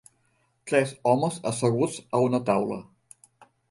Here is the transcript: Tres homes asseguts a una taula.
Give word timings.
Tres 0.71 0.93
homes 1.11 1.39
asseguts 1.53 2.01
a 2.21 2.25
una 2.31 2.43
taula. 2.53 2.85